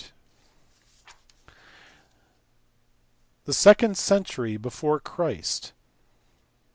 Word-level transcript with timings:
85 1.05 1.13
>C 1.47 1.53
The 3.45 3.53
second 3.53 3.97
century 3.99 4.57
before 4.57 4.99
Christ. 4.99 5.73